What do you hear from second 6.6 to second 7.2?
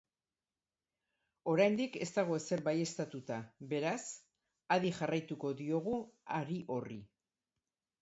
horri.